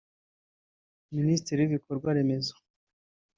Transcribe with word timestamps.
Minisitiri 1.17 1.59
w’Ibikorwa 1.63 2.09
remezo 2.17 2.53